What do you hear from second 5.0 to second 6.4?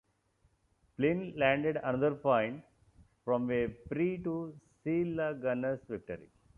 the Gunners victory.